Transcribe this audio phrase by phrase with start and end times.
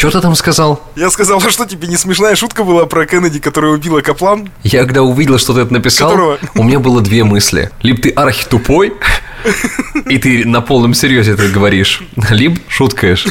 [0.00, 0.80] Что ты там сказал?
[0.96, 4.48] Я сказал, а что тебе не смешная шутка была про Кеннеди, которая убила Каплан?
[4.62, 6.38] Я когда увидел, что ты это написал, Которого?
[6.54, 7.70] у меня было две мысли.
[7.82, 8.94] Либо ты архи тупой,
[10.08, 13.26] и ты на полном серьезе это говоришь, либо шуткаешь.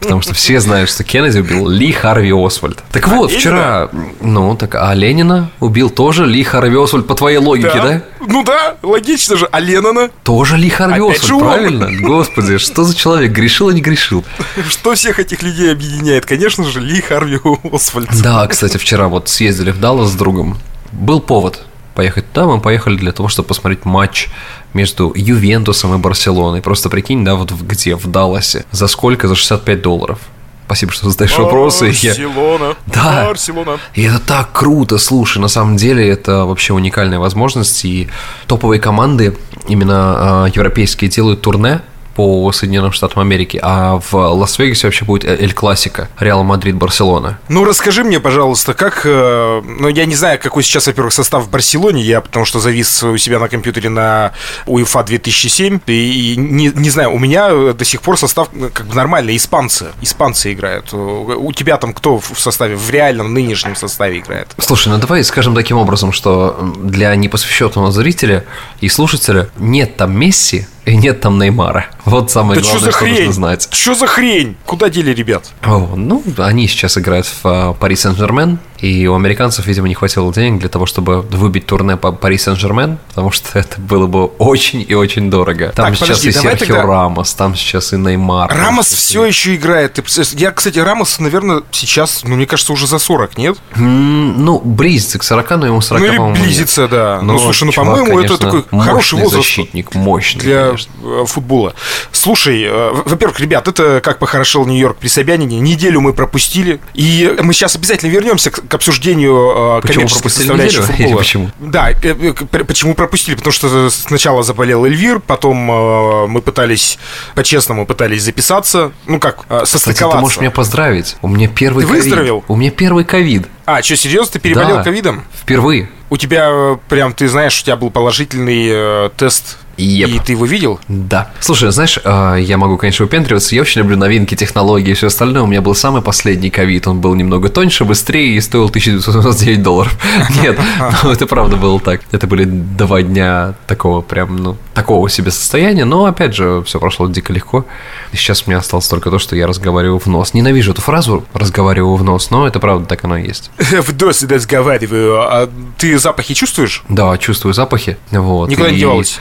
[0.00, 2.82] Потому что все знают, что Кеннеди убил Ли Харви Освальд.
[2.92, 3.40] Так вот, Ленина?
[3.40, 3.88] вчера,
[4.20, 8.02] ну, так, а Ленина убил тоже Ли Харви Освальд, по твоей логике, да?
[8.26, 9.48] Ну да, логично же.
[9.50, 10.10] А Леннона?
[10.22, 11.90] Тоже Ли Харви Опять Освальд, правильно?
[12.00, 14.24] Господи, что за человек, грешил и не грешил?
[14.68, 16.24] Что всех этих людей объединяет?
[16.24, 17.38] Конечно же, Ли Харви
[17.70, 18.08] Освальд.
[18.22, 20.58] Да, кстати, вчера вот съездили в Даллас с другом.
[20.92, 21.65] Был повод
[21.96, 22.46] поехать туда.
[22.46, 24.28] Мы поехали для того, чтобы посмотреть матч
[24.74, 26.62] между Ювентусом и Барселоной.
[26.62, 28.64] Просто прикинь, да, вот где, в Далласе.
[28.70, 29.26] За сколько?
[29.26, 30.18] За 65 долларов.
[30.66, 31.86] Спасибо, что задаешь вопросы.
[32.02, 32.74] Я- Барселона.
[32.86, 33.24] Да.
[33.26, 33.78] Барселона.
[33.94, 38.08] И это так круто, слушай, на самом деле это вообще уникальная возможность, и
[38.48, 39.36] топовые команды,
[39.68, 41.82] именно а, европейские, делают турне
[42.16, 47.38] по Соединенным Штатам Америки, а в Лас-Вегасе вообще будет Эль Классика, Реал Мадрид, Барселона.
[47.48, 49.02] Ну, расскажи мне, пожалуйста, как...
[49.04, 52.02] э, ну, я не знаю, какой сейчас, во-первых, состав в Барселоне.
[52.02, 54.32] Я потому что завис у себя на компьютере на
[54.66, 55.80] УЕФА 2007.
[55.86, 58.94] И, и не, не знаю, у меня э, до сих пор состав э, как бы
[58.94, 59.36] нормальный.
[59.36, 59.88] Испанцы.
[60.00, 60.88] Испанцы играют.
[60.92, 62.76] Э, У тебя там кто в составе?
[62.76, 64.54] В реальном нынешнем составе играет?
[64.58, 68.44] Слушай, ну давай скажем таким образом, что для непосвященного зрителя
[68.80, 71.86] и слушателя нет там Месси и нет там Неймара.
[72.04, 73.68] Вот самое Да что главное, за что нужно знать.
[73.72, 74.56] Что за хрень?
[74.64, 75.50] Куда дели ребят?
[75.64, 80.60] О, ну, они сейчас играют в Пари Сен-Жермен, и у американцев, видимо, не хватило денег
[80.60, 84.94] для того, чтобы выбить турне по Пари Сен-Жермен, потому что это было бы очень и
[84.94, 85.72] очень дорого.
[85.74, 88.50] Там Так, сейчас подожди, и Серхио тогда- Рамос, там сейчас и Неймар.
[88.54, 89.98] Рамос и- все еще играет.
[90.34, 93.56] Я, кстати, Рамос, наверное, сейчас, ну, мне кажется, уже за 40, нет?
[93.76, 96.46] М, Ну, близится к 40, но ему 40, Ну, или по-моему, нет.
[96.46, 97.20] близится, да.
[97.22, 100.92] Ну, слушай, ну, чувак, по-моему, это конечно, такой хороший возраст защитник, мощный, для конечно.
[101.02, 101.74] э, футбола.
[102.12, 105.58] Слушай, э, во-первых, ребят, это как похорошел Нью-Йорк при Собянине.
[105.60, 106.80] Неделю мы пропустили.
[106.94, 111.16] И мы сейчас обязательно вернемся к, к обсуждению э, Почему коммерческой пропустили составляющей футбола.
[111.18, 111.50] Почему?
[111.60, 113.34] Да, э, э, почему пропустили?
[113.34, 116.98] Потому что сначала заболел Эльвир, потом мы пытались,
[117.34, 118.92] по-честному, пытались записаться.
[119.06, 120.18] Ну как, э, Кстати, состыковаться.
[120.18, 121.16] ты можешь меня поздравить.
[121.22, 122.04] У меня первый Ты ковид.
[122.04, 122.44] выздоровел?
[122.48, 123.46] У меня первый ковид.
[123.64, 124.82] А, что, серьезно, ты переболел Да.
[124.84, 125.24] ковидом?
[125.34, 125.90] Впервые.
[126.08, 130.08] У тебя прям, ты знаешь, у тебя был положительный э, тест, Еп.
[130.08, 130.80] и ты его видел?
[130.88, 131.30] Да.
[131.40, 133.54] Слушай, знаешь, э, я могу, конечно, выпендриваться.
[133.54, 135.42] Я очень люблю новинки, технологии и все остальное.
[135.42, 136.86] У меня был самый последний ковид.
[136.86, 139.96] Он был немного тоньше, быстрее и стоил 1999 долларов.
[140.42, 140.58] Нет,
[141.02, 142.00] ну, это правда было так.
[142.12, 145.84] Это были два дня такого прям, ну, такого себе состояния.
[145.84, 147.64] Но, опять же, все прошло дико легко.
[148.12, 150.34] И сейчас у меня осталось только то, что я разговариваю в нос.
[150.34, 153.50] Ненавижу эту фразу «разговариваю в нос», но это правда так оно и есть.
[153.58, 155.20] В досе разговариваю.
[155.20, 155.48] А
[155.78, 156.82] ты запахи чувствуешь?
[156.88, 157.96] Да, чувствую запахи.
[158.10, 159.20] Вот, Никуда не и- девалось?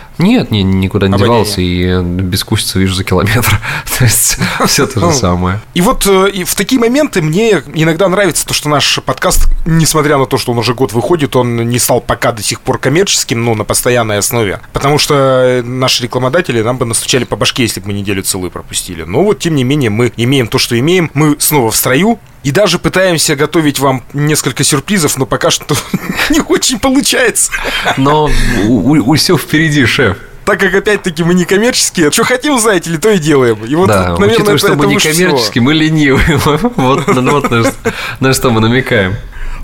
[0.51, 1.43] Нет, ни- никуда не Обоняние?
[1.43, 3.59] девался, и э, бескусица вижу за километр.
[3.97, 5.59] То есть все то же самое.
[5.73, 10.17] И вот э, и в такие моменты мне иногда нравится то, что наш подкаст, несмотря
[10.17, 13.43] на то, что он уже год выходит, он не стал пока до сих пор коммерческим,
[13.43, 14.59] ну, на постоянной основе.
[14.73, 18.51] Потому что э, наши рекламодатели нам бы настучали по башке, если бы мы неделю целую
[18.51, 19.03] пропустили.
[19.03, 21.09] Но вот, тем не менее, мы имеем то, что имеем.
[21.13, 22.19] Мы снова в строю.
[22.43, 25.75] И даже пытаемся готовить вам несколько сюрпризов, но пока что
[26.29, 27.51] не очень получается.
[27.97, 28.29] Но
[29.15, 30.17] все впереди, шеф.
[30.45, 33.65] Так как, опять-таки, мы не коммерческие, что хотим, знаете ли, то и делаем.
[33.65, 35.29] И вот, Да, наверное, учитывая, это, что это мы не выше всего.
[35.29, 36.37] коммерческие, мы ленивые.
[36.75, 37.07] Вот
[38.19, 39.15] на что- мы намекаем.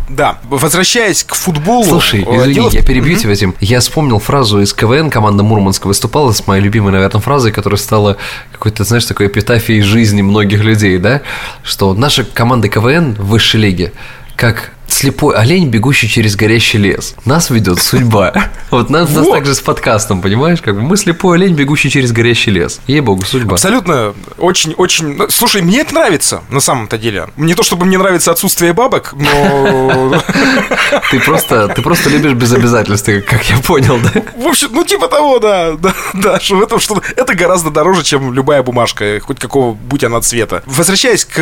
[0.10, 1.86] Да, возвращаясь к футболу.
[1.86, 3.56] Слушай, э, извини, дело я перебью тебя, Тим.
[3.62, 8.18] Я вспомнил фразу из КВН, команда Мурманска выступала с моей любимой, наверное, фразой, которая стала
[8.52, 11.22] какой-то, знаешь, такой эпитафией жизни многих людей, да?
[11.64, 13.94] Что наша команда КВН в высшей лиге
[14.36, 17.16] как слепой олень, бегущий через горящий лес.
[17.26, 18.34] Нас ведет судьба.
[18.70, 19.34] Вот нас, нас Вот.
[19.34, 20.62] так же с подкастом, понимаешь?
[20.62, 22.80] Как бы мы слепой олень, бегущий через горящий лес.
[22.88, 23.54] Ей-богу, судьба.
[23.54, 25.16] Абсолютно, очень, очень.
[25.16, 27.28] ну, Слушай, мне это нравится на самом-то деле.
[27.38, 30.22] Не то чтобы мне нравится отсутствие бабок, но
[31.12, 34.22] Ты просто, ты просто любишь без обязательств, как я понял, да?
[34.38, 38.04] в общем, ну типа того, да, да, да, что в этом что это гораздо дороже,
[38.04, 40.64] чем любая бумажка, хоть какого будь она цвета.
[40.66, 41.38] Возвращаясь к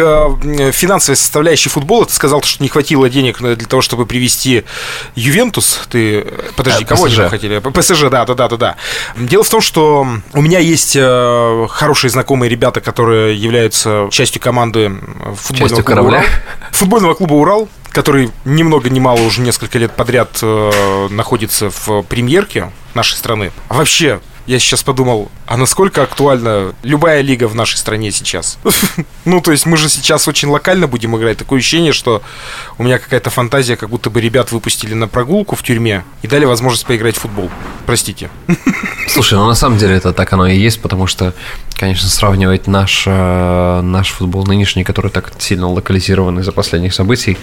[0.71, 4.63] финансовой составляющей футбола, ты сказал, что не хватило денег для того, чтобы привести
[5.15, 5.81] Ювентус.
[5.89, 6.25] Ты,
[6.55, 7.29] подожди, Э, кого ПСЖ.
[7.29, 7.59] хотели?
[7.59, 8.75] ПСЖ, да, да, да, да, да.
[9.17, 14.89] Дело в том, что у меня есть э, хорошие знакомые ребята, которые являются частью команды
[15.35, 16.17] футбольного Частью клуба корабля?
[16.19, 16.23] «Урал».
[16.71, 22.03] Футбольного клуба Урал, который ни много ни мало уже несколько лет подряд э, находится в
[22.03, 23.51] премьерке нашей страны.
[23.67, 28.57] А вообще, я сейчас подумал, а насколько актуальна любая лига в нашей стране сейчас?
[29.25, 31.37] Ну, то есть мы же сейчас очень локально будем играть.
[31.37, 32.23] Такое ощущение, что
[32.79, 36.45] у меня какая-то фантазия, как будто бы ребят выпустили на прогулку в тюрьме и дали
[36.45, 37.51] возможность поиграть в футбол.
[37.85, 38.31] Простите.
[39.07, 41.35] Слушай, ну на самом деле это так оно и есть, потому что
[41.79, 47.37] конечно, сравнивать наш, э, наш футбол нынешний, который так сильно локализирован из-за последних событий,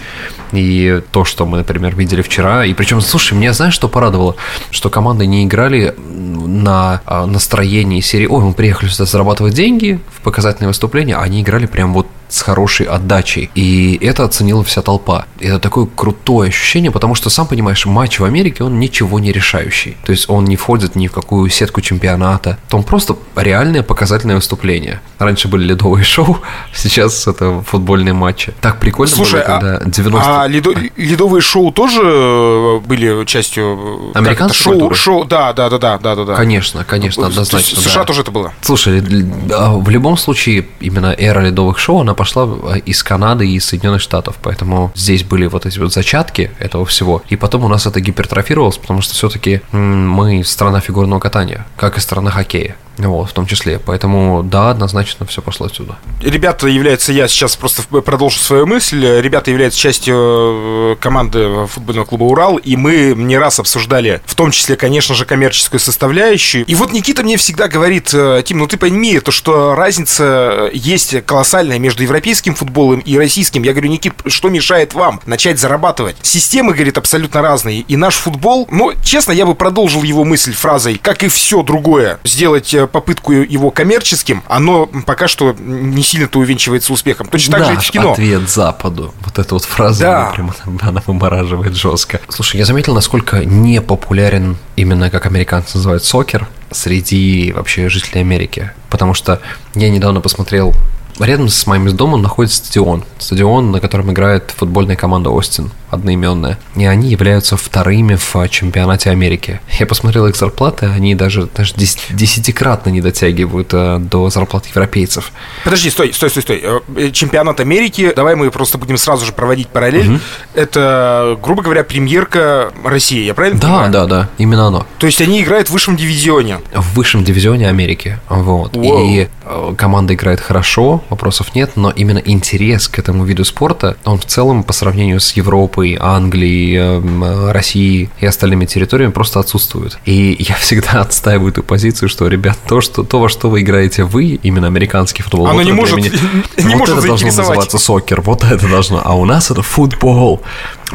[0.51, 2.63] и то, что мы, например, видели вчера.
[2.63, 4.35] И причем, слушай, мне знаешь, что порадовало?
[4.69, 10.21] Что команды не играли на а, настроении серии «Ой, мы приехали сюда зарабатывать деньги в
[10.21, 13.49] показательные выступления», а они играли прям вот с хорошей отдачей.
[13.55, 15.25] И это оценила вся толпа.
[15.39, 19.97] Это такое крутое ощущение, потому что, сам понимаешь, матч в Америке, он ничего не решающий.
[20.03, 22.57] То есть он не входит ни в какую сетку чемпионата.
[22.71, 25.01] Он просто реальное показательное выступление.
[25.19, 26.39] Раньше были ледовые шоу,
[26.73, 28.53] сейчас это футбольные матчи.
[28.61, 30.73] Так прикольно Слушай, было, когда 90 а, а ледо...
[30.97, 34.11] ледовые шоу тоже э, были частью...
[34.13, 34.95] Американской шоу, культуры?
[34.95, 36.35] шоу, да, да, да, да, да, да, да.
[36.83, 37.81] Конечно, конечно, однозначно.
[37.81, 38.05] США да.
[38.05, 38.53] тоже это было.
[38.61, 39.03] Слушай,
[39.51, 43.65] а в любом случае, именно эра ледовых шоу, она пошла э, из Канады и из
[43.65, 47.85] Соединенных Штатов, поэтому здесь были вот эти вот зачатки этого всего, и потом у нас
[47.85, 52.75] это гипертрофировалось, потому что все-таки мы страна фигурного катания, как и страна хоккея.
[52.97, 53.79] Вот, в том числе.
[53.79, 55.97] Поэтому, да, однозначно все пошло отсюда.
[56.21, 62.23] Ребята являются, я сейчас просто продолжу свою мысль, ребята являются частью э, команды футбольного клуба
[62.23, 66.65] «Урал», и мы не раз обсуждали, в том числе, конечно же, коммерческую составляющую.
[66.65, 71.25] И вот Никита мне всегда говорит, э, Тим, ну ты пойми, то, что разница есть
[71.25, 73.63] колоссальная между европейским футболом и российским.
[73.63, 76.17] Я говорю, Никит, что мешает вам начать зарабатывать?
[76.21, 77.81] Системы, говорит, абсолютно разные.
[77.81, 82.19] И наш футбол, ну, честно, я бы продолжил его мысль фразой, как и все другое,
[82.23, 87.27] сделать э, попытку его коммерческим, оно пока что не сильно-то увенчивается успехом.
[87.27, 88.11] Точно так да, же и в кино.
[88.13, 89.13] ответ Западу.
[89.23, 90.21] Вот эта вот фраза, Да.
[90.23, 90.51] она прям
[90.81, 92.19] она вымораживает жестко.
[92.29, 98.71] Слушай, я заметил, насколько не популярен именно, как американцы называют, сокер среди вообще жителей Америки.
[98.89, 99.41] Потому что
[99.75, 100.73] я недавно посмотрел
[101.19, 103.03] Рядом с моим домом находится стадион.
[103.17, 106.57] Стадион, на котором играет футбольная команда Остин, одноименная.
[106.75, 109.59] И они являются вторыми в чемпионате Америки.
[109.79, 115.31] Я посмотрел их зарплаты, они даже, даже дес- десятикратно не дотягивают э, до зарплат европейцев.
[115.63, 116.63] Подожди, стой, стой, стой, стой.
[116.95, 120.19] Э, Чемпионат Америки, давай мы просто будем сразу же проводить параллель.
[120.53, 123.91] Это, грубо говоря, премьерка России, я правильно Да, понимаю?
[123.91, 124.85] да, да, именно оно.
[124.99, 126.59] То есть они играют в высшем дивизионе.
[126.73, 128.19] в высшем дивизионе Америки.
[128.29, 128.75] Вот.
[128.75, 129.05] Вау.
[129.07, 134.17] И э, команда играет хорошо, вопросов нет, но именно интерес к этому виду спорта, он
[134.19, 139.97] в целом по сравнению с Европой, Англией, эм, э, Россией и остальными территориями просто отсутствует.
[140.05, 144.03] И я всегда отстаиваю эту позицию, что, ребят, то, что, то во что вы играете
[144.03, 146.11] вы, именно американский футбол, Оно вот не может- меня-
[146.57, 150.41] не вот может это должно называться сокер, вот это должно, а у нас это футбол.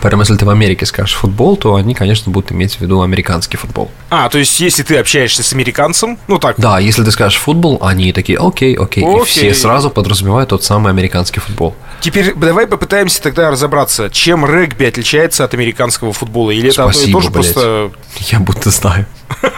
[0.00, 3.56] Поэтому, если ты в Америке скажешь футбол, то они, конечно, будут иметь в виду американский
[3.56, 3.90] футбол.
[4.10, 7.78] А, то есть если ты общаешься с американцем, ну так, Да, если ты скажешь футбол,
[7.82, 9.24] они такие, окей, окей, и Окей.
[9.24, 11.74] все сразу подразумевают тот самый американский футбол.
[12.00, 16.50] Теперь давай попытаемся тогда разобраться, чем регби отличается от американского футбола.
[16.50, 17.52] Или это и Спасибо, то же блядь.
[17.54, 17.92] просто...
[18.30, 19.06] Я будто знаю.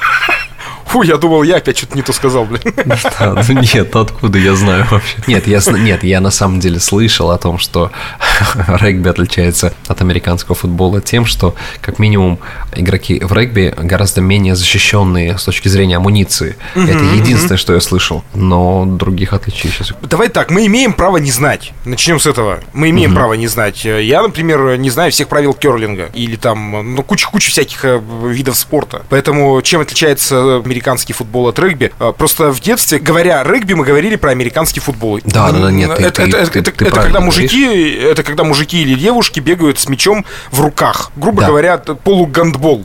[0.94, 2.62] Фу, я думал, я опять что-то не то сказал, блин.
[3.18, 5.16] Да, ну нет, откуда я знаю вообще?
[5.26, 7.90] Нет, я, нет, я на самом деле слышал о том, что
[8.68, 12.38] регби отличается от американского футбола тем, что как минимум
[12.76, 16.56] игроки в регби гораздо менее защищенные с точки зрения амуниции.
[16.76, 18.22] Это единственное, что я слышал.
[18.32, 19.94] Но других отличий сейчас.
[20.02, 21.72] Давай так, мы имеем право не знать.
[21.84, 22.60] Начнем с этого.
[22.72, 23.84] Мы имеем право не знать.
[23.84, 26.10] Я, например, не знаю всех правил керлинга.
[26.14, 29.02] Или там, ну, куча-куча всяких э, видов спорта.
[29.08, 31.92] Поэтому чем отличается американский футбол от регби?
[32.00, 35.20] Э, Просто в детстве, говоря регби, мы говорили про американский футбол.
[35.24, 38.44] Да, да, да, нет, это, ты- это, ты- это- ты это когда мужики, это когда
[38.44, 41.10] мужики или девушки бегают с мячом в руках.
[41.16, 41.48] Грубо Да.
[41.48, 42.84] говоря, полугандбол.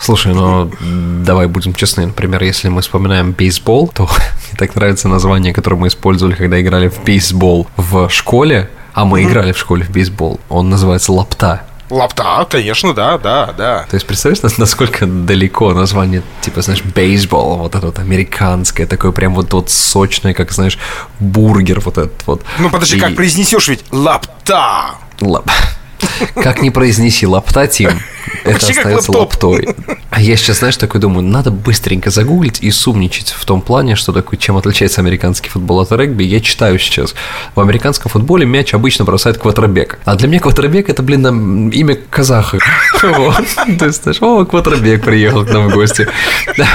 [0.00, 0.70] Слушай, ну
[1.24, 2.06] давай будем честны.
[2.06, 4.02] Например, если мы вспоминаем бейсбол, то
[4.50, 8.68] мне так нравится название, которое мы использовали, когда играли в бейсбол в школе.
[8.92, 10.38] А мы играли в школе в бейсбол.
[10.48, 11.62] Он называется лапта.
[11.90, 13.86] Лапта, конечно, да, да, да.
[13.90, 19.12] То есть, представляешь, нас- насколько далеко название, типа, знаешь, бейсбол, вот это вот американское, такое
[19.12, 20.78] прям вот, вот сочное, как, знаешь,
[21.20, 22.42] бургер вот этот вот.
[22.58, 23.84] Ну подожди, И- как произнесешь ведь?
[23.90, 24.94] Лапта.
[25.20, 25.50] Лап.
[26.34, 27.90] Как не произнеси лапта, Тим,
[28.44, 29.68] это остается лаптой.
[30.10, 34.12] А я сейчас, знаешь, такой думаю, надо быстренько загуглить и сумничать в том плане, что
[34.12, 36.22] такое, чем отличается американский футбол от регби.
[36.22, 37.14] Я читаю сейчас.
[37.56, 39.98] В американском футболе мяч обычно бросает квадрбек.
[40.04, 42.58] А для меня квадрбек это, блин, имя казаха.
[43.02, 43.44] Вот.
[43.78, 46.08] То есть, знаешь, о, квадрбек приехал к нам в гости.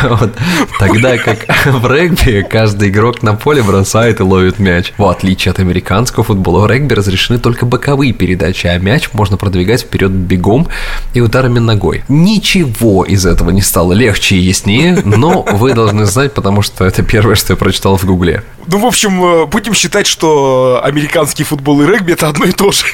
[0.04, 0.34] Вот.
[0.80, 4.94] Тогда как в регби каждый игрок на поле бросает и ловит мяч.
[4.98, 9.82] В отличие от американского футбола, в регби разрешены только боковые передачи, а мяч можно продвигать
[9.82, 10.70] вперед бегом
[11.14, 12.06] и ударами ногой.
[12.08, 17.04] Ничего из этого не стало легче и яснее, но вы должны знать, потому что это
[17.04, 18.44] первое, что я прочитал в Гугле.
[18.68, 22.72] Ну, в общем, э, будем считать, что американский футбол и регби это одно и то
[22.72, 22.86] же.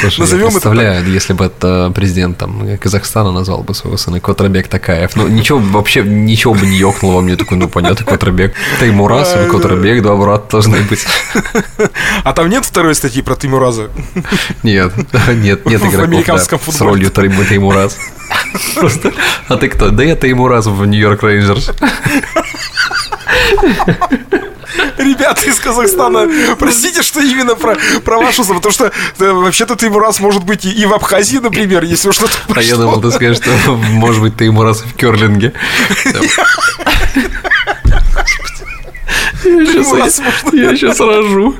[0.00, 4.20] Слушай, Назовем я представляю, это если бы это президент там, Казахстана назвал бы своего сына
[4.20, 5.16] Котрабек Такаев.
[5.16, 8.54] Ну, ничего, вообще ничего бы не ёкнуло мне, такой, ну, понятно, Котрабек.
[8.78, 11.06] Таймураз или Котрабек, два брата должны быть.
[12.24, 13.90] А там нет второй статьи про Таймураза?
[14.62, 14.92] Нет,
[15.28, 17.96] нет, нет игроков, в американском да, с ролью Таймураз.
[18.74, 19.12] Просто,
[19.48, 19.90] а ты кто?
[19.90, 21.70] Да я Таймураз в Нью-Йорк Рейнджерс.
[24.98, 29.98] Ребята из Казахстана, простите, что именно про, про вашу, потому что да, вообще-то ты ему
[29.98, 33.76] раз может быть и в Абхазии, например, если что-то А я думал, ты скажешь, что
[33.76, 35.52] может быть ты ему раз в Керлинге.
[39.44, 40.20] Я сейчас,
[40.52, 41.54] я, я сейчас рожу.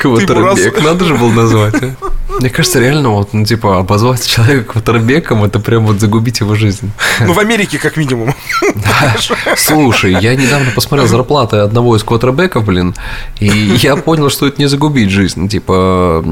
[0.00, 2.11] Квотербек, надо же было назвать, а?
[2.40, 6.90] Мне кажется, реально, вот, ну, типа, обозвать человека квотербеком, это прям вот загубить его жизнь.
[7.20, 8.34] Ну, в Америке, как минимум.
[8.74, 9.16] Да.
[9.56, 12.94] Слушай, я недавно посмотрел зарплаты одного из квотербеков, блин,
[13.40, 15.48] и я понял, что это не загубить жизнь.
[15.48, 16.24] Типа,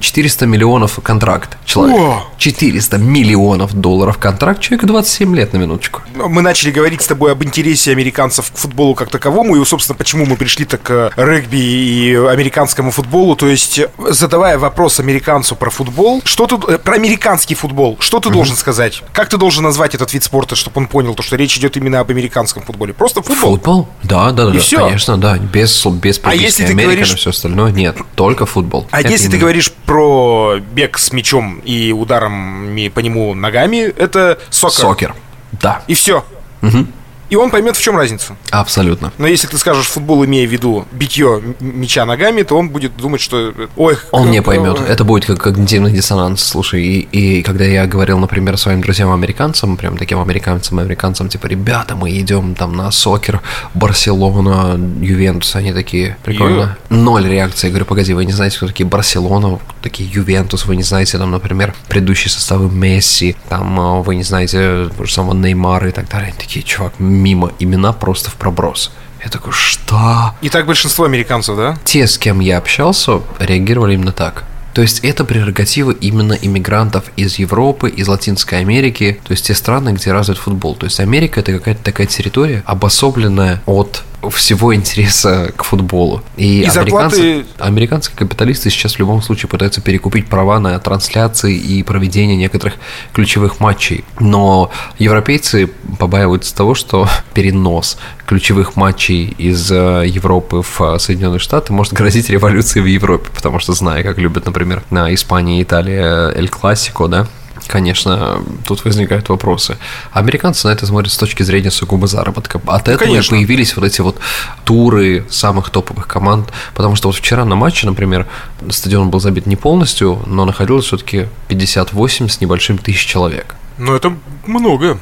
[0.00, 2.22] 400 миллионов контракт человек.
[2.38, 6.02] 400 миллионов долларов контракт, человек 27 лет на минуточку.
[6.14, 10.26] Мы начали говорить с тобой об интересе американцев к футболу как таковому, и, собственно, почему
[10.26, 13.36] мы пришли так к регби и американскому футболу.
[13.36, 18.18] То есть, задавая вопрос американцам, американцу про футбол, что ты, э, про американский футбол, что
[18.18, 18.32] ты mm-hmm.
[18.32, 19.02] должен сказать?
[19.12, 22.00] Как ты должен назвать этот вид спорта, чтобы он понял, то, что речь идет именно
[22.00, 22.94] об американском футболе?
[22.94, 23.56] Просто футбол.
[23.56, 23.88] Футбол?
[24.02, 24.78] Да, да, да, все.
[24.78, 25.36] конечно, да.
[25.36, 27.14] Без, без а если ты Америка, говоришь...
[27.14, 28.86] все остальное, нет, только футбол.
[28.90, 29.32] А это если именно...
[29.32, 34.80] ты говоришь про бег с мячом и ударом по нему ногами, это сокер.
[34.80, 35.14] Сокер,
[35.52, 35.82] да.
[35.88, 36.24] И все.
[36.62, 36.86] Угу
[37.30, 38.36] и он поймет, в чем разница.
[38.50, 39.12] Абсолютно.
[39.18, 43.20] Но если ты скажешь футбол, имея в виду битье мяча ногами, то он будет думать,
[43.20, 43.52] что...
[43.76, 44.32] Ой, он как...
[44.32, 44.80] не поймет.
[44.80, 46.42] Это будет как когнитивный диссонанс.
[46.42, 52.10] Слушай, и, и когда я говорил, например, своим друзьям-американцам, прям таким американцам-американцам, типа, ребята, мы
[52.18, 53.40] идем там на сокер,
[53.74, 56.78] Барселона, Ювентус, они такие, прикольно.
[56.90, 56.96] Ю...
[56.96, 57.66] Ноль реакции.
[57.66, 61.30] Я говорю, погоди, вы не знаете, кто такие Барселона, такие Ювентус, вы не знаете, там,
[61.30, 66.28] например, предыдущие составы Месси, там, а, вы не знаете самого Неймара и так далее.
[66.28, 68.90] Они такие, чувак, мимо имена просто в проброс.
[69.22, 70.34] Я такой, что?
[70.40, 71.76] И так большинство американцев, да?
[71.84, 74.44] Те, с кем я общался, реагировали именно так.
[74.74, 79.90] То есть это прерогатива именно иммигрантов из Европы, из Латинской Америки, то есть те страны,
[79.90, 80.76] где развит футбол.
[80.76, 86.22] То есть Америка это какая-то такая территория, обособленная от всего интереса к футболу.
[86.36, 87.46] И, и американцы, зарплаты...
[87.58, 92.74] американские капиталисты сейчас в любом случае пытаются перекупить права на трансляции и проведение некоторых
[93.12, 94.04] ключевых матчей.
[94.18, 101.72] Но европейцы побаиваются того, что перенос ключевых матчей из э, Европы в э, Соединенные Штаты
[101.72, 106.36] может грозить революцией в Европе, потому что, зная, как любят, например, на Испании и Италии
[106.36, 107.26] Эль Классико, да,
[107.68, 109.76] конечно, тут возникают вопросы.
[110.12, 112.60] Американцы на это смотрят с точки зрения сугубо заработка.
[112.66, 113.36] От ну, этого конечно.
[113.36, 114.16] появились вот эти вот
[114.64, 118.26] туры самых топовых команд, потому что вот вчера на матче, например,
[118.70, 123.54] стадион был забит не полностью, но находилось все-таки 58 с небольшим тысяч человек.
[123.78, 124.12] Ну, это
[124.46, 124.98] много.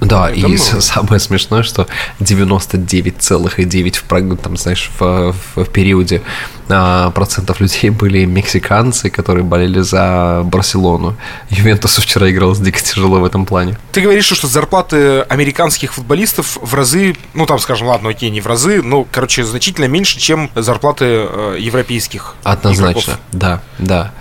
[0.00, 0.80] Да, это и много.
[0.80, 1.86] самое смешное, что
[2.20, 6.22] 99,9 в, там, знаешь, в, в, периоде
[6.68, 11.16] а, процентов людей были мексиканцы, которые болели за Барселону.
[11.50, 13.76] Ювентус вчера играл с дико тяжело в этом плане.
[13.92, 18.46] Ты говоришь, что зарплаты американских футболистов в разы, ну там, скажем, ладно, окей, не в
[18.46, 22.36] разы, но, короче, значительно меньше, чем зарплаты э, европейских.
[22.44, 23.18] Однозначно, игроков.
[23.32, 24.12] да, да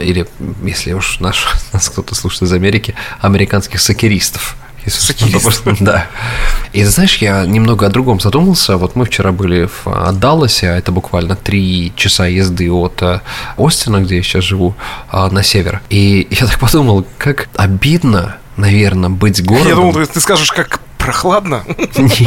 [0.00, 0.26] или,
[0.62, 4.56] если уж наш, нас кто-то слушает из Америки, американских сокеристов.
[5.80, 6.06] Да.
[6.72, 8.76] И знаешь, я немного о другом задумался.
[8.76, 13.20] Вот мы вчера были в Далласе, а это буквально три часа езды от э,
[13.56, 14.74] Остина, где я сейчас живу,
[15.08, 15.82] а, на север.
[15.90, 19.68] И я так подумал, как обидно, наверное, быть городом.
[19.68, 21.64] Я думал, ты скажешь, как прохладно?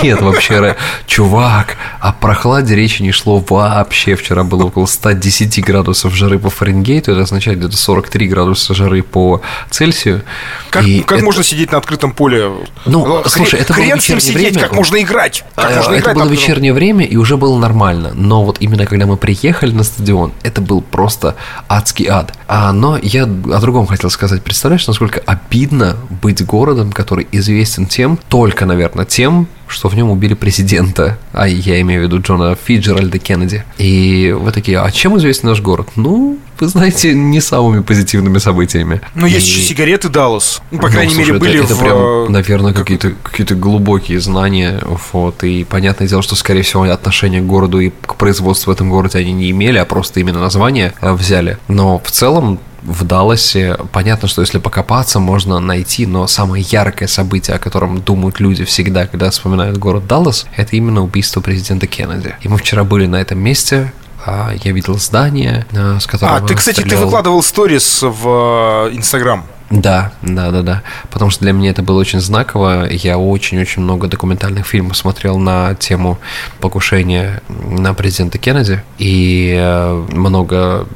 [0.03, 0.75] Нет, вообще,
[1.07, 4.15] чувак, о прохладе речи не шло вообще.
[4.15, 9.41] Вчера было около 110 градусов жары по Фаренгейту, это означает где-то 43 градуса жары по
[9.69, 10.23] Цельсию.
[10.69, 11.25] Как, как это...
[11.25, 12.51] можно сидеть на открытом поле?
[12.85, 14.59] Ну, Хрен, слушай, это было вечернее сидеть, время.
[14.59, 15.43] как можно играть?
[15.55, 18.11] Как а, можно это играть было вечернее время, и уже было нормально.
[18.13, 21.35] Но вот именно когда мы приехали на стадион, это был просто
[21.69, 22.33] адский ад.
[22.47, 24.43] А, но я о другом хотел сказать.
[24.43, 30.09] Представляешь, насколько обидно быть городом, который известен тем, только только, наверное, тем, что в нем
[30.09, 33.63] убили президента, а я имею в виду Джона Фиджеральда Кеннеди.
[33.77, 35.89] И вы такие, а чем известен наш город?
[35.95, 39.01] Ну, вы знаете, не самыми позитивными событиями.
[39.15, 40.61] Ну, есть еще сигареты Даллас.
[40.71, 41.79] Ну, по ну, крайней слушай, мере, были это, в...
[41.79, 44.81] прям, наверное, какие-то какие глубокие знания.
[45.11, 48.89] Вот, и понятное дело, что, скорее всего, отношение к городу и к производству в этом
[48.89, 51.57] городе они не имели, а просто именно название э, взяли.
[51.67, 57.55] Но в целом в Далласе, понятно, что если покопаться, можно найти, но самое яркое событие,
[57.55, 62.35] о котором думают люди всегда, когда вспоминают город Даллас, это именно убийство президента Кеннеди.
[62.41, 63.91] И мы вчера были на этом месте,
[64.25, 66.37] а, я видел здание, а, с которого...
[66.37, 66.99] А, ты, кстати, стрелял...
[66.99, 69.45] ты выкладывал сторис в э, Инстаграм.
[69.69, 70.83] Да, да, да, да.
[71.09, 72.87] Потому что для меня это было очень знаково.
[72.89, 76.19] Я очень-очень много документальных фильмов смотрел на тему
[76.59, 78.83] покушения на президента Кеннеди.
[78.97, 80.87] И э, много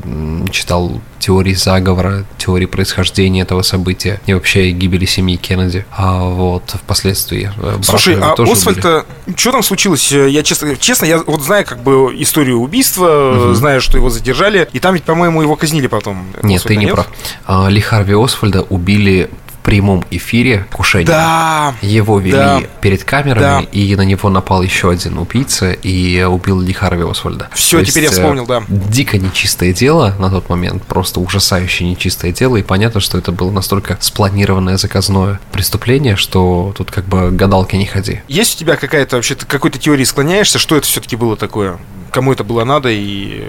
[0.52, 5.86] читал теории заговора, теории происхождения этого события и вообще гибели семьи Кеннеди.
[5.92, 7.52] А вот впоследствии.
[7.58, 10.12] Э, Слушай, а Освальд, что там случилось?
[10.12, 13.54] Я честно, честно, я вот знаю как бы историю убийства, угу.
[13.54, 16.28] знаю, что его задержали, и там ведь, по-моему, его казнили потом.
[16.42, 16.94] Нет, Освальда, ты не нет?
[16.94, 17.08] прав.
[17.46, 19.30] А, Ли Харви Освальда убили
[19.70, 21.06] прямом эфире покушение.
[21.06, 21.76] Да.
[21.84, 22.62] Его вели да.
[22.82, 23.70] перед камерами, да.
[23.72, 27.50] и на него напал еще один убийца и убил Ли Харви Освальда.
[27.54, 28.64] Все, То теперь есть, я вспомнил, да.
[28.68, 33.52] Дико нечистое дело на тот момент, просто ужасающе нечистое дело, и понятно, что это было
[33.52, 38.22] настолько спланированное заказное преступление, что тут как бы гадалки не ходи.
[38.28, 41.78] Есть у тебя какая-то вообще какой-то теории склоняешься, что это все-таки было такое?
[42.12, 43.42] Кому это было надо и...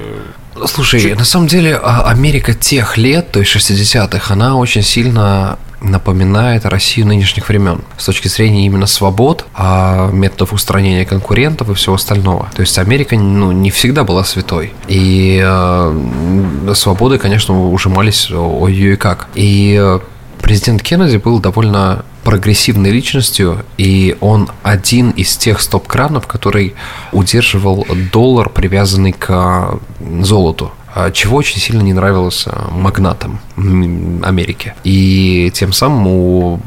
[0.57, 1.19] Э, Слушай, Чуть...
[1.19, 7.07] на самом деле а, Америка тех лет, то есть 60-х, она очень сильно напоминает Россию
[7.07, 12.51] нынешних времен с точки зрения именно свобод, а методов устранения конкурентов и всего остального.
[12.55, 14.73] То есть Америка ну, не всегда была святой.
[14.89, 19.29] И э, свободы, конечно, ужимались ой-ой как.
[19.35, 20.01] И э,
[20.43, 26.75] президент Кеннеди был довольно прогрессивной личностью, и он один из тех стоп-кранов, который
[27.13, 29.79] удерживал доллар, привязанный к
[30.21, 30.73] золоту.
[30.93, 34.75] А, чего очень сильно не нравилось а, магнатам Америки.
[34.83, 36.61] И тем самым у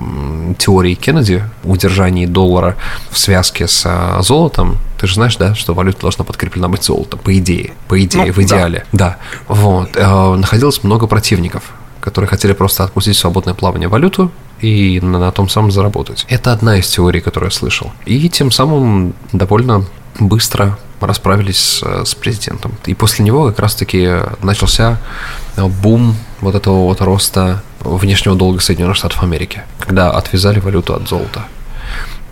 [0.58, 2.78] теории Кеннеди, удержании доллара
[3.12, 7.20] в связке с а, золотом, ты же знаешь, да, что валюта должна подкреплена быть золотом,
[7.20, 8.86] по идее, по идее, ну, в идеале.
[8.94, 9.18] Да.
[9.50, 9.54] да.
[9.54, 9.96] Вот.
[10.38, 11.64] Находилось много противников,
[12.04, 14.30] которые хотели просто отпустить свободное плавание валюту
[14.60, 16.26] и на, на том самом заработать.
[16.28, 17.94] Это одна из теорий, которую я слышал.
[18.06, 19.86] И тем самым довольно
[20.20, 22.74] быстро расправились с, с президентом.
[22.86, 25.00] И после него как раз-таки начался
[25.56, 31.46] бум вот этого вот роста внешнего долга Соединенных Штатов Америки, когда отвязали валюту от золота.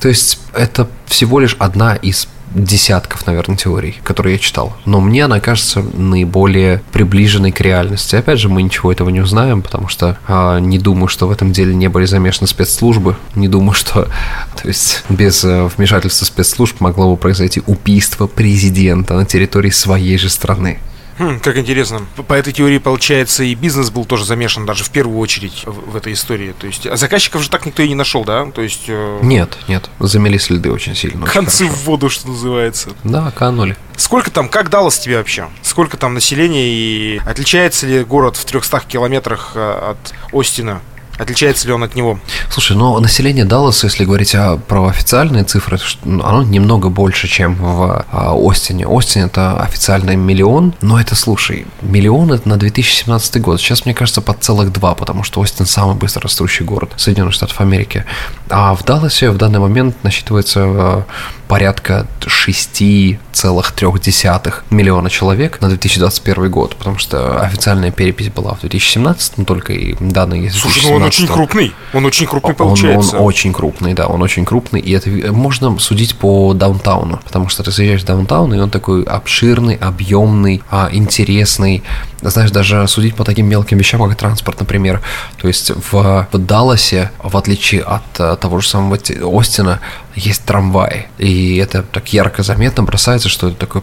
[0.02, 4.74] То есть это всего лишь одна из десятков, наверное, теорий, которые я читал.
[4.86, 8.16] Но мне она кажется наиболее приближенной к реальности.
[8.16, 11.52] Опять же, мы ничего этого не узнаем, потому что а, не думаю, что в этом
[11.52, 13.16] деле не были замешаны спецслужбы.
[13.36, 14.06] Не думаю, что
[14.62, 20.30] то есть без а, вмешательства спецслужб могло бы произойти убийство президента на территории своей же
[20.30, 20.80] страны.
[21.18, 22.02] Хм, как интересно.
[22.28, 25.96] По этой теории, получается, и бизнес был тоже замешан даже в первую очередь в, в
[25.96, 26.54] этой истории.
[26.58, 28.46] То есть, а заказчиков же так никто и не нашел, да?
[28.52, 28.86] То есть...
[28.88, 29.20] Э...
[29.22, 29.90] Нет, нет.
[30.00, 31.26] Замели следы очень сильно.
[31.26, 32.90] Концы в воду, что называется.
[33.04, 33.78] Да, канули.
[33.98, 35.50] Сколько там, как далось тебе вообще?
[35.62, 40.82] Сколько там населения и отличается ли город в 300 километрах э, от Остина?
[41.22, 42.20] Отличается ли он от него?
[42.50, 47.54] Слушай, ну население Далласа, если говорить о, про официальные цифры, ну, оно немного больше, чем
[47.54, 48.88] в а, Остине.
[48.88, 53.62] Остин это официальный миллион, но это, слушай, миллион это на 2017 год.
[53.62, 57.62] Сейчас, мне кажется, под целых два, потому что Остин самый быстро растущий город Соединенных Штатов
[57.62, 58.04] Америки.
[58.50, 61.04] А в Далласе в данный момент насчитывается а,
[61.48, 69.44] порядка 6,3 миллиона человек на 2021 год, потому что официальная перепись была в 2017, но
[69.44, 73.18] только и данные есть Слушай, ну он очень крупный, он очень крупный получается.
[73.18, 77.64] Он, очень крупный, да, он очень крупный, и это можно судить по даунтауну, потому что
[77.64, 81.84] ты заезжаешь в даунтаун, и он такой обширный, объемный, а, интересный,
[82.22, 85.02] знаешь, даже судить по таким мелким вещам, как транспорт, например.
[85.38, 88.98] То есть в, в Далласе, в отличие от э, того же самого
[89.40, 89.80] Остина,
[90.16, 91.08] есть трамваи.
[91.18, 93.82] И это так ярко заметно бросается, что это такой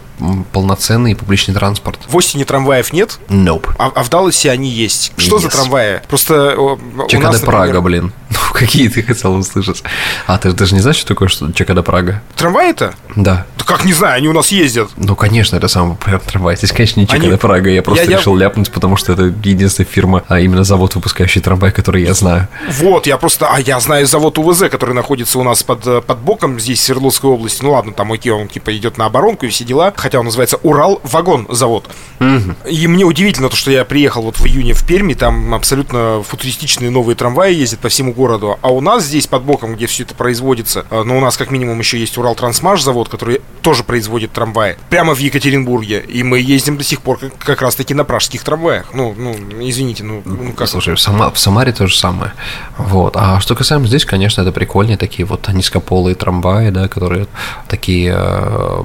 [0.53, 1.99] полноценный публичный транспорт.
[2.09, 3.19] В Остине трамваев нет?
[3.29, 3.71] Nope.
[3.79, 5.12] А, а в Далласе они есть.
[5.17, 5.41] Что yes.
[5.41, 6.03] за трамваи?
[6.09, 6.77] Просто
[7.09, 7.83] ЧКД нас, Прага, например...
[7.83, 8.12] блин.
[8.53, 9.83] Какие ты хотел услышать?
[10.27, 12.23] А, ты даже не знаешь, что такое что ЧКД Прага?
[12.37, 12.95] Трамваи-то?
[13.17, 13.47] Да.
[13.57, 14.89] Да как не знаю, они у нас ездят.
[14.97, 16.57] Ну, конечно, это самый популярный трамвай.
[16.57, 17.37] Здесь, конечно, не ЧКД они...
[17.37, 17.69] Прага.
[17.69, 18.47] Я просто я, решил я...
[18.47, 22.49] ляпнуть, потому что это единственная фирма, а именно завод, выпускающий трамвай, который я знаю.
[22.71, 23.47] Вот, я просто...
[23.47, 26.83] А я знаю завод УВЗ, который находится у нас под, э, под боком здесь, в
[26.83, 27.63] Свердловской области.
[27.63, 29.93] Ну, ладно, там, окей, он типа идет на оборонку и все дела.
[29.95, 31.91] Хотя он называется Урал-вагон завод.
[32.21, 32.71] Угу.
[32.71, 36.91] И мне удивительно то, что я приехал вот в июне в Перми, там абсолютно футуристичные
[36.91, 38.59] новые трамваи ездят по всему городу заводу.
[38.62, 41.51] А у нас здесь под боком, где все это производится, э, ну, у нас как
[41.51, 44.77] минимум еще есть Урал-Трансмаш завод, который тоже производит трамваи.
[44.90, 46.01] Прямо в Екатеринбурге.
[46.01, 48.94] И мы ездим до сих пор как, как раз-таки на пражских трамваях.
[48.94, 50.68] Ну, ну, извините, ну, ну как?
[50.68, 52.33] Слушай, в, Сама, в Самаре то же самое.
[52.77, 53.16] Вот.
[53.16, 57.27] А что касаемо здесь, конечно, это прикольные такие вот низкополые трамваи, да, которые
[57.68, 58.83] такие э,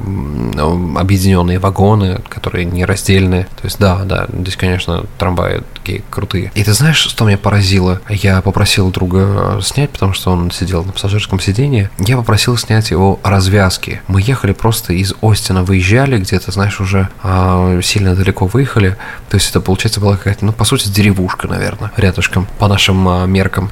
[0.98, 3.44] объединенные вагоны, которые не раздельные.
[3.44, 6.52] То есть, да, да, здесь, конечно, трамваи такие крутые.
[6.56, 8.02] И ты знаешь, что меня поразило?
[8.10, 11.90] Я попросил друга снять, потому что он сидел на пассажирском сидении.
[12.00, 14.02] Я попросил снять его развязки.
[14.08, 18.98] Мы ехали просто из Остина, выезжали где-то, знаешь, уже э, сильно далеко выехали.
[19.30, 23.28] То есть это, получается, была какая-то, ну, по сути, деревушка, наверное, рядышком, по нашим э,
[23.28, 23.72] меркам.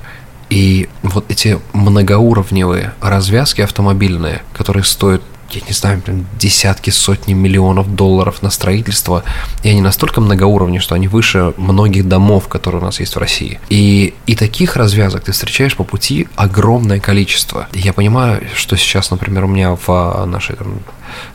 [0.50, 5.22] И вот эти многоуровневые развязки автомобильные, которые стоят
[5.56, 6.02] я не знаю,
[6.38, 9.24] десятки, сотни миллионов долларов на строительство,
[9.64, 13.60] и они настолько многоуровневые, что они выше многих домов, которые у нас есть в России.
[13.70, 17.68] И, и таких развязок ты встречаешь по пути огромное количество.
[17.74, 20.80] Я понимаю, что сейчас, например, у меня в а, нашей там,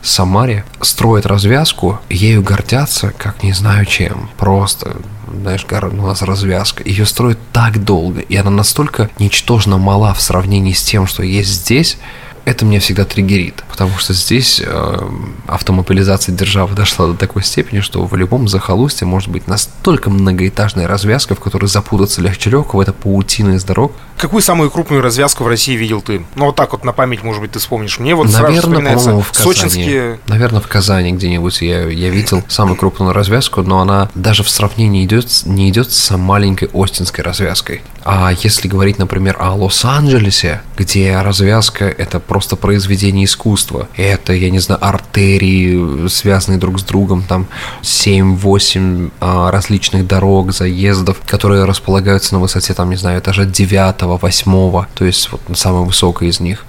[0.01, 4.29] Самаре строят развязку, ею гордятся, как не знаю чем.
[4.37, 4.97] Просто
[5.31, 6.83] знаешь, у нас развязка.
[6.83, 11.49] Ее строят так долго, и она настолько ничтожно мала в сравнении с тем, что есть
[11.49, 11.97] здесь,
[12.45, 15.09] это меня всегда триггерит, потому что здесь э,
[15.45, 21.35] автомобилизация державы дошла до такой степени, что в любом захолустье может быть настолько многоэтажная развязка,
[21.35, 23.91] в которой запутаться легче легкого, это паутина из дорог.
[24.17, 26.25] Какую самую крупную развязку в России видел ты?
[26.33, 27.99] Ну, вот так вот на память, может быть, ты вспомнишь.
[27.99, 29.53] Мне вот Наверное, сразу вспоминается в Казани.
[29.53, 30.19] Сочинские...
[30.25, 35.05] Наверное, в Казани где-нибудь я, я видел самую крупную развязку, но она даже в сравнении
[35.05, 37.83] идет, не идет с маленькой Остинской развязкой.
[38.03, 44.59] А если говорить, например, о Лос-Анджелесе, где развязка это просто произведение искусства, это, я не
[44.59, 47.47] знаю, артерии, связанные друг с другом, там
[47.81, 54.85] 7-8 а, различных дорог, заездов, которые располагаются на высоте, там, не знаю, этажа 9 8
[54.93, 56.65] то есть вот самая высокая из них.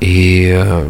[0.00, 0.88] И э,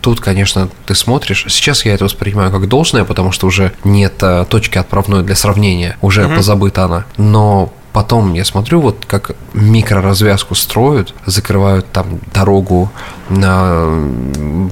[0.00, 1.44] тут, конечно, ты смотришь.
[1.48, 5.96] Сейчас я это воспринимаю как должное, потому что уже нет а, точки отправной для сравнения,
[6.00, 6.36] уже угу.
[6.36, 7.04] позабыта она.
[7.16, 12.90] Но потом я смотрю, вот как микроразвязку строят, закрывают там дорогу
[13.30, 13.88] на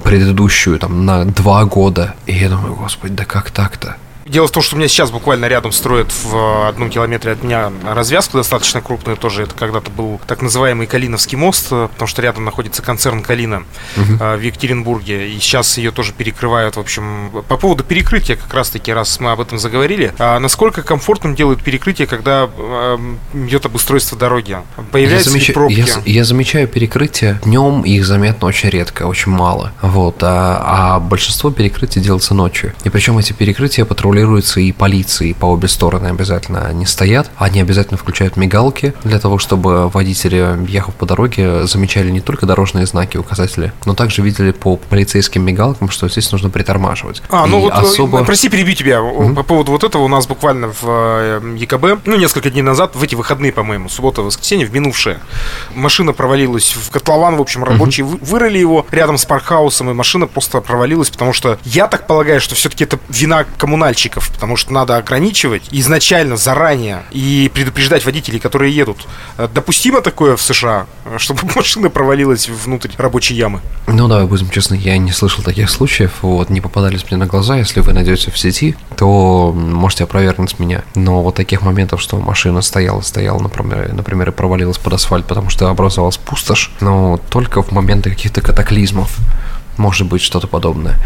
[0.05, 2.15] предыдущую там на два года.
[2.27, 3.97] И я думаю, господи, да как так-то?
[4.27, 7.71] Дело в том, что у меня сейчас буквально рядом строят в одном километре от меня
[7.85, 9.43] развязку достаточно крупную тоже.
[9.43, 13.65] Это когда-то был так называемый Калиновский мост, потому что рядом находится концерн Калина
[13.97, 14.17] угу.
[14.17, 15.29] в Екатеринбурге.
[15.29, 16.77] И сейчас ее тоже перекрывают.
[16.77, 21.35] В общем, по поводу перекрытия, как раз-таки, раз мы об этом заговорили, а насколько комфортным
[21.35, 22.99] делают перекрытие, когда э,
[23.35, 24.57] идет обустройство дороги?
[24.91, 25.53] Появляются я замеч...
[25.53, 25.75] пробки?
[25.75, 27.41] Я, я замечаю перекрытие.
[27.45, 29.73] Днем их заметно очень редко, очень мало.
[29.83, 30.23] Вот.
[30.23, 32.73] А, а большинство перекрытий делается ночью.
[32.85, 37.31] И причем эти перекрытия патрулируют контролируется и полицией по обе стороны обязательно они стоят.
[37.37, 42.87] Они обязательно включают мигалки для того, чтобы водители, ехав по дороге, замечали не только дорожные
[42.87, 47.22] знаки, указатели, но также видели по полицейским мигалкам, что здесь нужно притормаживать.
[47.29, 48.24] А, ну и вот, э, особо...
[48.24, 48.98] прости, перебью тебя.
[48.98, 49.35] Mm-hmm.
[49.35, 53.03] По поводу вот этого у нас буквально в э, ЕКБ, ну, несколько дней назад, в
[53.03, 55.18] эти выходные, по-моему, суббота, воскресенье, в минувшее,
[55.74, 58.24] машина провалилась в котлован, в общем, рабочие mm-hmm.
[58.24, 62.55] вырыли его рядом с паркхаусом, и машина просто провалилась, потому что я так полагаю, что
[62.55, 68.75] все-таки это вина коммунальщиков датчиков, потому что надо ограничивать изначально, заранее и предупреждать водителей, которые
[68.75, 69.07] едут.
[69.38, 73.61] Э, допустимо такое в США, э, чтобы машина провалилась внутрь рабочей ямы?
[73.87, 77.57] Ну, давай будем честны, я не слышал таких случаев, вот, не попадались мне на глаза.
[77.57, 80.83] Если вы найдете в сети, то можете опровергнуть меня.
[80.95, 85.51] Но вот таких моментов, что машина стояла, стояла, например, например и провалилась под асфальт, потому
[85.51, 89.17] что образовалась пустошь, но только в моменты каких-то катаклизмов
[89.77, 90.97] может быть что-то подобное.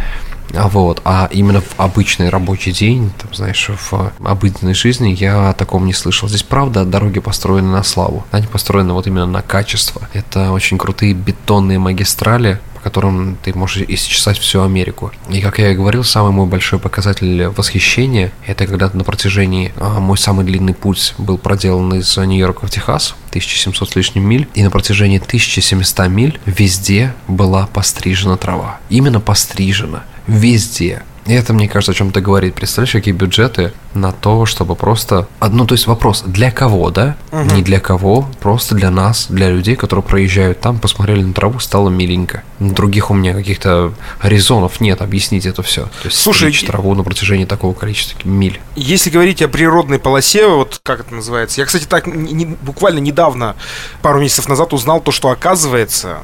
[0.55, 5.55] А вот, а именно в обычный рабочий день, там, знаешь, в обыденной жизни я о
[5.55, 6.29] таком не слышал.
[6.29, 8.25] Здесь, правда, дороги построены на славу.
[8.31, 10.09] Они построены вот именно на качество.
[10.13, 15.11] Это очень крутые бетонные магистрали, по которым ты можешь исчесать всю Америку.
[15.29, 19.99] И, как я и говорил, самый мой большой показатель восхищения– это когда на протяжении, а,
[19.99, 24.63] мой самый длинный путь был проделан из Нью-Йорка в Техас, 1700 с лишним миль, и
[24.63, 28.79] на протяжении 1700 миль везде была пострижена трава.
[28.91, 30.05] Именно пострижена.
[30.29, 31.03] Везде.
[31.27, 32.55] И это, мне кажется, о чем-то говорит.
[32.55, 35.29] Представляешь, какие бюджеты на то, чтобы просто...
[35.41, 37.17] Ну, то есть вопрос, для кого, да?
[37.33, 37.55] Угу.
[37.57, 41.89] Не для кого, просто для нас, для людей, которые проезжают там, посмотрели на траву, стало
[41.89, 42.43] миленько.
[42.59, 45.85] Других у меня каких-то резонов нет объяснить это все.
[46.03, 48.61] То есть Слушай, траву на протяжении такого количества миль.
[48.77, 53.57] Если говорить о природной полосе, вот как это называется, я, кстати, так не, буквально недавно,
[54.03, 56.19] пару месяцев назад узнал то, что оказывается,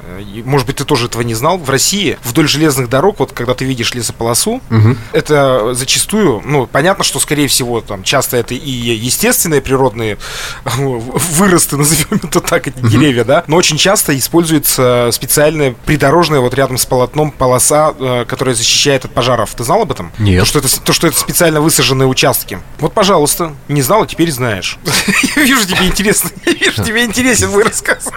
[0.45, 3.65] может быть, ты тоже этого не знал, в России вдоль железных дорог, вот когда ты
[3.65, 4.97] видишь лесополосу, угу.
[5.13, 10.19] это зачастую, ну, понятно, что, скорее всего, всего, там, часто это и естественные природные
[10.65, 16.77] выросты, назовем это так, эти деревья, да, но очень часто используется специальная придорожная вот рядом
[16.77, 19.55] с полотном полоса, э, которая защищает от пожаров.
[19.55, 20.13] Ты знал об этом?
[20.19, 20.41] Нет.
[20.41, 22.59] То, что это, то, что это специально высаженные участки.
[22.79, 24.79] Вот, пожалуйста, не знал, а теперь знаешь.
[25.37, 26.31] Я вижу, тебе интересно.
[26.47, 28.09] Я вижу, тебе интересен мой рассказ.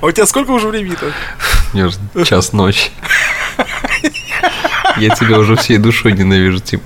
[0.00, 1.12] А у тебя сколько уже времени-то?
[1.72, 2.90] Мне уже час ночи.
[4.96, 6.80] Я тебя уже всей душой ненавижу, Тим.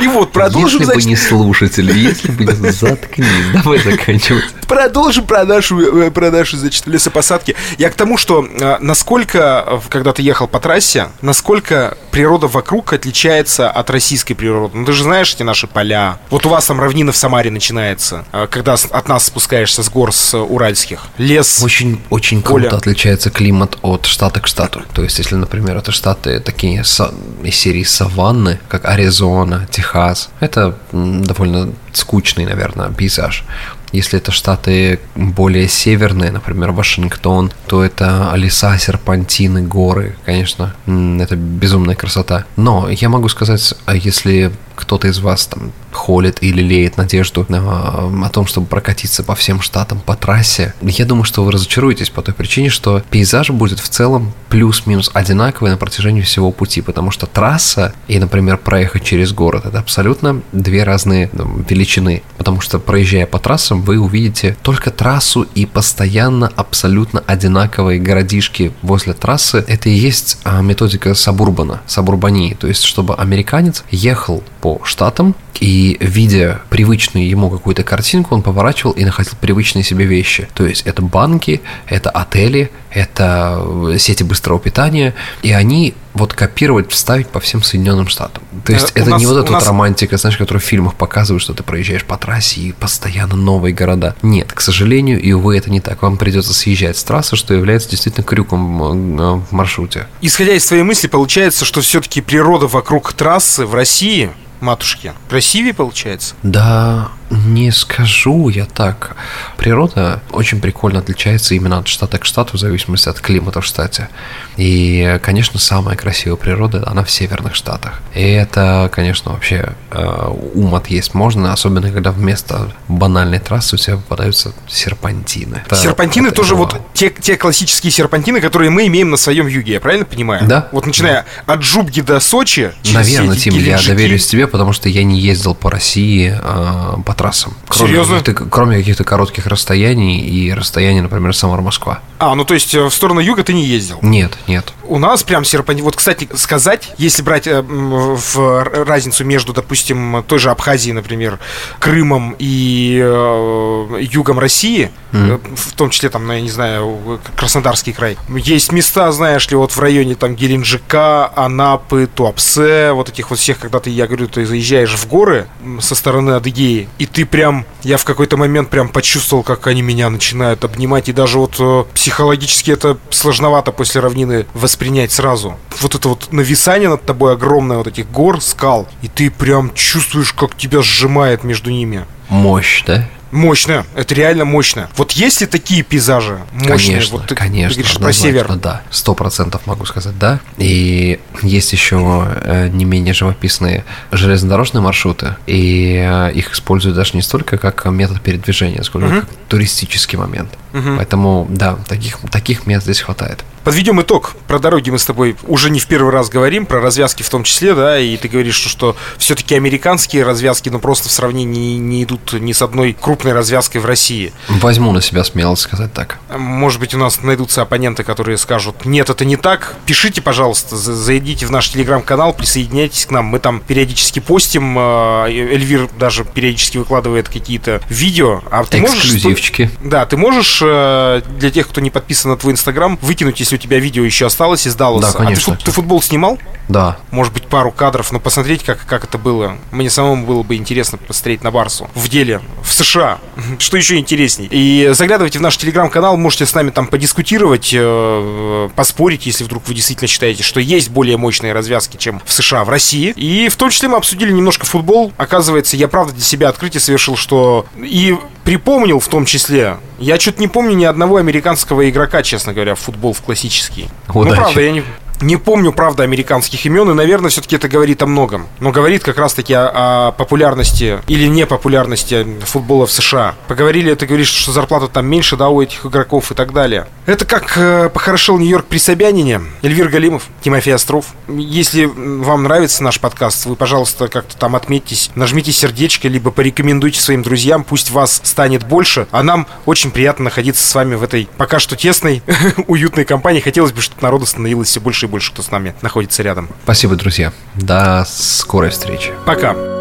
[0.00, 2.70] И вот продолжим, Если значит, бы не слушатели, если бы не...
[2.70, 4.44] Заткнись, давай заканчивать.
[4.66, 7.56] продолжим про нашу, э, про нашу, значит, лесопосадки.
[7.78, 12.92] Я к тому, что э, насколько, э, когда ты ехал по трассе, насколько природа вокруг
[12.92, 14.76] отличается от российской природы.
[14.76, 16.18] Ну, ты же знаешь эти наши поля.
[16.30, 20.12] Вот у вас там равнина в Самаре начинается, э, когда от нас спускаешься с гор
[20.12, 21.00] с э, уральских.
[21.18, 21.62] Лес.
[21.62, 22.62] Очень, очень Коля.
[22.62, 24.82] круто отличается климат от штата к штату.
[24.94, 31.72] То есть, если, например, это штаты такие из серии саванны, как Аризона, Техас, это довольно
[31.92, 33.44] скучный, наверное, пейзаж.
[33.92, 41.96] Если это штаты более северные, например, Вашингтон, то это леса, серпантины, горы, конечно, это безумная
[41.96, 42.44] красота.
[42.56, 48.26] Но я могу сказать, а если кто-то из вас там холит или леет надежду на-
[48.26, 52.22] о том, чтобы прокатиться по всем штатам по трассе, я думаю, что вы разочаруетесь по
[52.22, 57.26] той причине, что пейзаж будет в целом плюс-минус одинаковый на протяжении всего пути, потому что
[57.26, 63.26] трасса и, например, проехать через город это абсолютно две разные ну, величины, потому что проезжая
[63.26, 69.64] по трассам вы увидите только трассу и постоянно абсолютно одинаковые городишки возле трассы.
[69.66, 75.66] Это и есть а, методика сабурбана, сабурбании, то есть чтобы американец ехал по штатам и
[76.00, 80.48] видя привычную ему какую-то картинку, он поворачивал и находил привычные себе вещи.
[80.54, 83.62] То есть это банки, это отели, это
[83.92, 88.42] э, сети быстрого питания, и они вот копировать, вставить по всем Соединенным Штатам.
[88.64, 90.94] То есть Э, это нас- не вот эта нас- вот романтика, знаешь, которую в фильмах
[90.94, 94.16] показывают, что ты проезжаешь по трассе и постоянно новые города.
[94.22, 96.02] Нет, к сожалению, и увы, это не так.
[96.02, 100.08] Вам придется съезжать с трассы, что является действительно крюком э, в маршруте.
[100.20, 106.34] Исходя из твоей мысли, получается, что все-таки природа вокруг трассы в России, матушки, красивее получается?
[106.42, 109.16] Да, не скажу я так.
[109.56, 114.08] Природа очень прикольно отличается именно от штата к штату, в зависимости от климата в штате.
[114.56, 118.00] И, конечно, самая красивая природа, она в северных штатах.
[118.14, 123.96] И это, конечно, вообще э, ум отъесть можно, особенно когда вместо банальной трассы у тебя
[123.96, 125.62] попадаются серпантины.
[125.66, 129.74] Это- серпантины это тоже вот те, те классические серпантины, которые мы имеем на своем юге,
[129.74, 130.46] я правильно понимаю?
[130.46, 130.68] Да.
[130.72, 132.72] Вот начиная от Джубги до Сочи.
[132.92, 137.52] Наверное, Тим, я доверюсь тебе, потому что я не ездил по России э, по трассам.
[137.68, 138.18] Кроме Серьезно?
[138.20, 142.00] каких-то- Кроме каких-то коротких расстояний и расстояний, например, Самара-Москва.
[142.18, 143.98] А, ну то есть э, в сторону юга ты не ездил?
[144.00, 144.72] Нет, нет.
[144.84, 145.84] У нас прям серпантин.
[145.84, 151.38] Вот, кстати, сказать, если брать э, в разницу между, допустим, той же Абхазией, например,
[151.78, 157.92] Крымом и э, югом России, э, в том числе там, ну, я не знаю, Краснодарский
[157.92, 163.38] край, есть места, знаешь ли, вот в районе там Геленджика, Анапы, Туапсе, вот этих вот
[163.38, 165.46] всех, когда ты, я говорю, ты заезжаешь в горы
[165.80, 170.10] со стороны Адыгеи, и ты прям, я в какой-то момент прям почувствовал, как они меня
[170.10, 175.56] начинают обнимать, и даже вот э, психологически это сложновато после равнины воспринять сразу.
[175.80, 180.32] Вот это вот нависание над тобой огромное вот этих гор, скал, и ты прям чувствуешь,
[180.32, 182.06] как тебя сжимает между ними.
[182.28, 183.08] Мощь, да?
[183.30, 184.88] Мощно, это реально мощно.
[184.96, 186.76] Вот есть ли такие пейзажи мощные?
[186.76, 187.74] Конечно, вот ты, конечно.
[187.76, 188.56] ты говоришь про север.
[188.56, 190.40] Да, сто процентов могу сказать, да.
[190.58, 197.22] И есть еще э, не менее живописные железнодорожные маршруты, и э, их используют даже не
[197.22, 199.20] столько как метод передвижения, сколько Мгм.
[199.20, 200.50] как туристический момент.
[200.72, 200.96] Мгм.
[200.96, 203.44] Поэтому, да, таких, таких мест здесь хватает.
[203.64, 204.34] Подведем итог.
[204.48, 207.44] Про дороги мы с тобой уже не в первый раз говорим, про развязки в том
[207.44, 212.04] числе, да, и ты говоришь, что, что все-таки американские развязки, ну, просто в сравнении не,
[212.04, 214.32] идут ни с одной крупной развязкой в России.
[214.48, 216.18] Возьму на себя смелость сказать так.
[216.34, 219.76] Может быть, у нас найдутся оппоненты, которые скажут, нет, это не так.
[219.84, 223.26] Пишите, пожалуйста, за- зайдите в наш телеграм-канал, присоединяйтесь к нам.
[223.26, 228.40] Мы там периодически постим, э, Эльвир даже периодически выкладывает какие-то видео.
[228.50, 229.04] А ты можешь...
[229.04, 229.70] Эксклюзивчики.
[229.84, 233.58] Да, ты можешь э, для тех, кто не подписан на твой инстаграм, выкинуть, если у
[233.58, 235.18] тебя видео еще осталось из Далласа.
[235.18, 235.54] Да, конечно.
[235.54, 236.38] А ты, ты футбол снимал?
[236.68, 239.56] Да, Может быть, пару кадров, но посмотреть, как, как это было.
[239.72, 241.90] Мне самому было бы интересно посмотреть на Барсу.
[241.94, 243.18] В деле, в США.
[243.58, 244.48] Что еще интересней.
[244.50, 249.74] И заглядывайте в наш телеграм-канал, можете с нами там подискутировать, э, поспорить, если вдруг вы
[249.74, 253.12] действительно считаете, что есть более мощные развязки, чем в США, в России.
[253.16, 255.12] И в том числе мы обсудили немножко футбол.
[255.16, 259.76] Оказывается, я правда для себя открытие совершил, что и припомнил в том числе.
[259.98, 263.88] Я что-то не помню ни одного американского игрока, честно говоря, в футбол в классический.
[264.08, 264.36] Ну, Удачи.
[264.36, 264.82] правда, я не...
[265.20, 268.48] Не помню, правда, американских имен, и, наверное, все-таки это говорит о многом.
[268.58, 273.34] Но говорит как раз-таки о, о популярности или непопулярности футбола в США.
[273.46, 276.86] Поговорили, это говорит, что зарплата там меньше, да, у этих игроков и так далее.
[277.04, 281.06] Это как э, похорошел Нью-Йорк при Собянине, Эльвир Галимов, Тимофей Остров.
[281.28, 287.22] Если вам нравится наш подкаст, вы, пожалуйста, как-то там отметьтесь, нажмите сердечко, либо порекомендуйте своим
[287.22, 291.58] друзьям, пусть вас станет больше, а нам очень приятно находиться с вами в этой пока
[291.58, 292.22] что тесной,
[292.68, 293.40] уютной компании.
[293.40, 296.48] Хотелось бы, чтобы народу становилось все больше и больше, кто с нами находится рядом.
[296.64, 297.32] Спасибо, друзья.
[297.54, 299.12] До скорой встречи.
[299.26, 299.79] Пока.